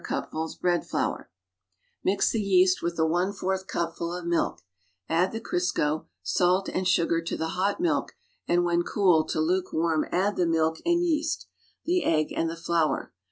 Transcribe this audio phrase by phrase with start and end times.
[0.01, 1.29] U cupfuls bread flour
[2.03, 4.63] Mix the yeast with the one fourth cupful of milk;
[5.07, 8.13] add the Crisco, salt and sugar to the hot milk
[8.47, 11.45] and when cooled to lukewarm add the milk and yeast,
[11.85, 13.13] the egg and the flour.